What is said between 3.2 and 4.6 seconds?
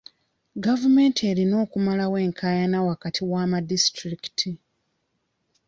w'amadisitulikiti.